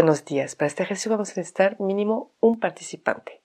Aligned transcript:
Buenos 0.00 0.24
días. 0.24 0.54
Para 0.54 0.68
este 0.68 0.84
ejercicio 0.84 1.10
vamos 1.10 1.30
a 1.30 1.32
necesitar 1.32 1.80
mínimo 1.80 2.32
un 2.38 2.60
participante. 2.60 3.42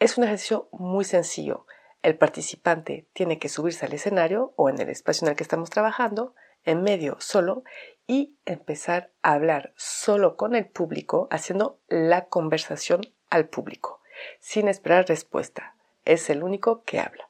Es 0.00 0.18
un 0.18 0.24
ejercicio 0.24 0.68
muy 0.72 1.04
sencillo. 1.04 1.68
El 2.02 2.18
participante 2.18 3.06
tiene 3.12 3.38
que 3.38 3.48
subirse 3.48 3.86
al 3.86 3.92
escenario 3.92 4.54
o 4.56 4.68
en 4.68 4.80
el 4.80 4.88
espacio 4.88 5.24
en 5.24 5.30
el 5.30 5.36
que 5.36 5.44
estamos 5.44 5.70
trabajando, 5.70 6.34
en 6.64 6.82
medio 6.82 7.16
solo, 7.20 7.62
y 8.08 8.36
empezar 8.44 9.12
a 9.22 9.34
hablar 9.34 9.72
solo 9.76 10.36
con 10.36 10.56
el 10.56 10.66
público, 10.66 11.28
haciendo 11.30 11.78
la 11.86 12.24
conversación 12.24 13.02
al 13.30 13.48
público, 13.48 14.00
sin 14.40 14.66
esperar 14.66 15.06
respuesta. 15.06 15.76
Es 16.04 16.28
el 16.28 16.42
único 16.42 16.82
que 16.82 16.98
habla. 16.98 17.28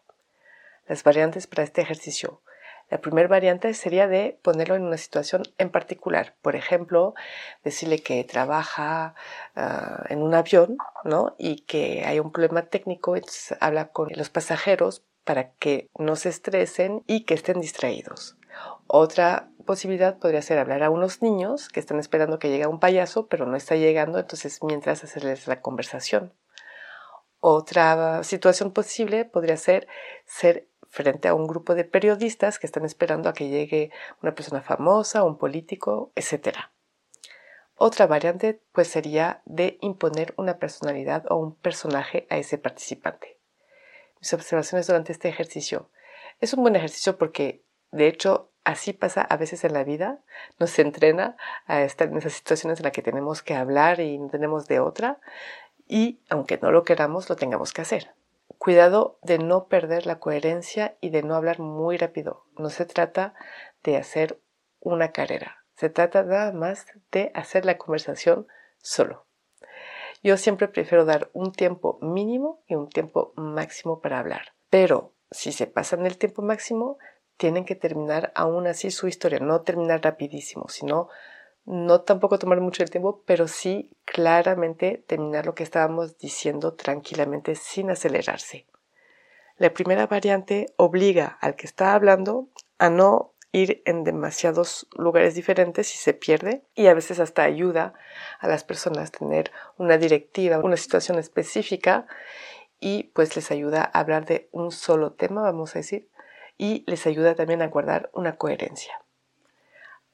Las 0.86 1.04
variantes 1.04 1.46
para 1.46 1.64
este 1.64 1.82
ejercicio. 1.82 2.40
La 2.90 3.00
primera 3.00 3.28
variante 3.28 3.74
sería 3.74 4.06
de 4.06 4.38
ponerlo 4.42 4.74
en 4.74 4.82
una 4.82 4.96
situación 4.96 5.42
en 5.58 5.70
particular. 5.70 6.34
Por 6.42 6.56
ejemplo, 6.56 7.14
decirle 7.62 8.00
que 8.02 8.22
trabaja 8.24 9.14
ah, 9.56 10.04
en 10.08 10.22
un 10.22 10.34
avión, 10.34 10.76
¿no? 11.04 11.34
Y 11.38 11.62
que 11.62 12.04
hay 12.06 12.20
un 12.20 12.30
problema 12.32 12.66
técnico, 12.66 13.16
entonces 13.16 13.56
habla 13.60 13.88
con 13.88 14.08
los 14.14 14.30
pasajeros 14.30 15.04
para 15.24 15.52
que 15.52 15.88
no 15.98 16.16
se 16.16 16.28
estresen 16.28 17.02
y 17.06 17.24
que 17.24 17.34
estén 17.34 17.60
distraídos. 17.60 18.36
Otra 18.86 19.48
posibilidad 19.64 20.18
podría 20.18 20.42
ser 20.42 20.58
hablar 20.58 20.82
a 20.82 20.90
unos 20.90 21.22
niños 21.22 21.68
que 21.68 21.80
están 21.80 21.98
esperando 21.98 22.38
que 22.38 22.50
llegue 22.50 22.66
un 22.66 22.80
payaso, 22.80 23.26
pero 23.28 23.46
no 23.46 23.56
está 23.56 23.76
llegando, 23.76 24.18
entonces 24.18 24.62
mientras 24.62 25.02
hacerles 25.02 25.46
la 25.46 25.62
conversación. 25.62 26.32
Otra 27.40 28.24
situación 28.24 28.72
posible 28.72 29.24
podría 29.24 29.56
ser 29.56 29.86
ser 30.24 30.68
frente 30.94 31.26
a 31.26 31.34
un 31.34 31.48
grupo 31.48 31.74
de 31.74 31.84
periodistas 31.84 32.60
que 32.60 32.68
están 32.68 32.84
esperando 32.84 33.28
a 33.28 33.32
que 33.32 33.48
llegue 33.48 33.90
una 34.22 34.32
persona 34.32 34.62
famosa, 34.62 35.24
un 35.24 35.36
político, 35.36 36.12
etc. 36.14 36.56
Otra 37.74 38.06
variante 38.06 38.60
pues 38.70 38.86
sería 38.86 39.42
de 39.44 39.76
imponer 39.80 40.34
una 40.36 40.58
personalidad 40.58 41.24
o 41.28 41.36
un 41.36 41.56
personaje 41.56 42.28
a 42.30 42.36
ese 42.36 42.58
participante. 42.58 43.40
Mis 44.20 44.32
observaciones 44.32 44.86
durante 44.86 45.10
este 45.10 45.28
ejercicio. 45.28 45.90
Es 46.40 46.54
un 46.54 46.62
buen 46.62 46.76
ejercicio 46.76 47.18
porque 47.18 47.64
de 47.90 48.06
hecho 48.06 48.52
así 48.62 48.92
pasa 48.92 49.22
a 49.22 49.36
veces 49.36 49.64
en 49.64 49.72
la 49.72 49.82
vida, 49.82 50.20
nos 50.60 50.78
entrena 50.78 51.36
a 51.66 51.82
estar 51.82 52.06
en 52.06 52.18
esas 52.18 52.34
situaciones 52.34 52.78
en 52.78 52.84
las 52.84 52.92
que 52.92 53.02
tenemos 53.02 53.42
que 53.42 53.56
hablar 53.56 53.98
y 53.98 54.16
no 54.16 54.28
tenemos 54.28 54.68
de 54.68 54.78
otra 54.78 55.18
y 55.88 56.20
aunque 56.28 56.56
no 56.62 56.70
lo 56.70 56.84
queramos 56.84 57.28
lo 57.28 57.34
tengamos 57.34 57.72
que 57.72 57.82
hacer. 57.82 58.14
Cuidado 58.58 59.18
de 59.22 59.38
no 59.38 59.68
perder 59.68 60.06
la 60.06 60.18
coherencia 60.18 60.96
y 61.00 61.10
de 61.10 61.22
no 61.22 61.34
hablar 61.34 61.60
muy 61.60 61.96
rápido. 61.96 62.44
No 62.56 62.70
se 62.70 62.86
trata 62.86 63.34
de 63.82 63.96
hacer 63.96 64.40
una 64.80 65.12
carrera. 65.12 65.64
Se 65.76 65.90
trata 65.90 66.22
nada 66.22 66.52
más 66.52 66.86
de 67.10 67.30
hacer 67.34 67.64
la 67.64 67.78
conversación 67.78 68.46
solo. 68.78 69.26
Yo 70.22 70.36
siempre 70.36 70.68
prefiero 70.68 71.04
dar 71.04 71.30
un 71.34 71.52
tiempo 71.52 71.98
mínimo 72.00 72.62
y 72.66 72.74
un 72.74 72.88
tiempo 72.88 73.32
máximo 73.36 74.00
para 74.00 74.18
hablar. 74.18 74.54
Pero 74.70 75.14
si 75.30 75.52
se 75.52 75.66
pasan 75.66 76.06
el 76.06 76.16
tiempo 76.16 76.40
máximo, 76.40 76.98
tienen 77.36 77.64
que 77.64 77.74
terminar 77.74 78.32
aún 78.34 78.66
así 78.66 78.90
su 78.90 79.08
historia. 79.08 79.40
No 79.40 79.62
terminar 79.62 80.02
rapidísimo, 80.02 80.68
sino 80.68 81.08
no 81.66 82.02
tampoco 82.02 82.38
tomar 82.38 82.60
mucho 82.60 82.82
el 82.82 82.90
tiempo, 82.90 83.22
pero 83.26 83.48
sí 83.48 83.90
claramente 84.04 85.02
terminar 85.06 85.46
lo 85.46 85.54
que 85.54 85.62
estábamos 85.62 86.18
diciendo 86.18 86.74
tranquilamente 86.74 87.54
sin 87.54 87.90
acelerarse. 87.90 88.66
La 89.56 89.72
primera 89.72 90.06
variante 90.06 90.66
obliga 90.76 91.38
al 91.40 91.56
que 91.56 91.66
está 91.66 91.94
hablando 91.94 92.48
a 92.78 92.90
no 92.90 93.32
ir 93.52 93.82
en 93.86 94.02
demasiados 94.02 94.88
lugares 94.96 95.36
diferentes 95.36 95.94
y 95.94 95.98
se 95.98 96.12
pierde 96.12 96.64
y 96.74 96.88
a 96.88 96.94
veces 96.94 97.20
hasta 97.20 97.44
ayuda 97.44 97.94
a 98.40 98.48
las 98.48 98.64
personas 98.64 99.08
a 99.08 99.18
tener 99.18 99.52
una 99.78 99.96
directiva, 99.96 100.58
una 100.58 100.76
situación 100.76 101.20
específica 101.20 102.06
y 102.80 103.04
pues 103.14 103.36
les 103.36 103.52
ayuda 103.52 103.88
a 103.92 104.00
hablar 104.00 104.26
de 104.26 104.48
un 104.50 104.72
solo 104.72 105.12
tema, 105.12 105.42
vamos 105.42 105.76
a 105.76 105.78
decir, 105.78 106.08
y 106.58 106.82
les 106.88 107.06
ayuda 107.06 107.36
también 107.36 107.62
a 107.62 107.68
guardar 107.68 108.10
una 108.12 108.36
coherencia. 108.36 109.00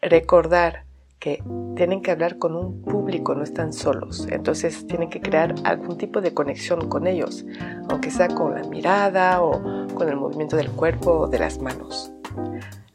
Recordar 0.03 0.85
que 1.21 1.43
tienen 1.77 2.03
que 2.03 2.11
hablar 2.11 2.39
con 2.39 2.57
un 2.57 2.83
público, 2.83 3.35
no 3.35 3.45
están 3.45 3.73
solos. 3.73 4.27
Entonces 4.31 4.87
tienen 4.87 5.11
que 5.11 5.21
crear 5.21 5.55
algún 5.65 5.99
tipo 5.99 6.21
de 6.21 6.35
conexión 6.35 6.89
con 6.89 7.07
ellos, 7.07 7.45
aunque 7.89 8.11
sea 8.11 8.29
con 8.29 8.55
la 8.55 8.63
mirada 8.65 9.43
o 9.43 9.87
con 9.95 10.09
el 10.09 10.17
movimiento 10.17 10.57
del 10.57 10.71
cuerpo 10.71 11.13
o 11.13 11.29
de 11.29 11.39
las 11.39 11.61
manos. 11.61 12.13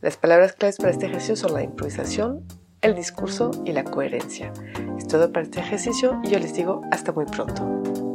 Las 0.02 0.18
palabras 0.18 0.54
claves 0.54 0.78
para 0.78 0.92
este 0.92 1.06
ejercicio 1.06 1.36
son 1.36 1.54
la 1.54 1.64
improvisación, 1.64 2.46
el 2.82 2.96
discurso 2.96 3.52
y 3.64 3.72
la 3.72 3.84
coherencia. 3.84 4.52
Es 4.98 5.08
todo 5.08 5.32
para 5.32 5.44
este 5.44 5.60
ejercicio 5.60 6.20
y 6.24 6.30
yo 6.30 6.40
les 6.40 6.54
digo 6.54 6.82
hasta 6.92 7.12
muy 7.12 7.26
pronto. 7.26 8.15